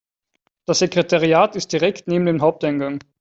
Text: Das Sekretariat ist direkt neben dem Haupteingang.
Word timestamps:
Das 0.65 0.79
Sekretariat 0.79 1.55
ist 1.55 1.73
direkt 1.73 2.07
neben 2.07 2.25
dem 2.25 2.41
Haupteingang. 2.41 3.01